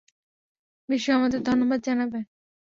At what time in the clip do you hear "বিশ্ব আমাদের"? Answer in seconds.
0.89-1.39